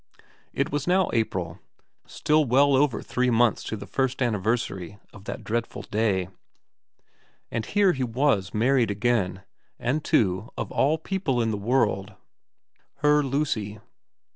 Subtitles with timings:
[0.51, 1.59] It was now April;
[2.07, 6.29] still well over three months to the first anni versary of that dreadful day,
[7.51, 9.43] and here he was married again,
[9.77, 12.15] and to, of all people in the world,
[13.03, 13.79] her Lucy.